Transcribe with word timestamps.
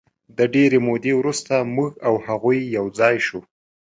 د 0.37 0.39
ډېرې 0.53 0.79
مودې 0.87 1.13
وروسته 1.17 1.53
موږ 1.75 1.91
او 2.07 2.13
هغوی 2.27 2.59
یو 2.77 2.85
ځای 2.99 3.15
شوو. 3.27 3.41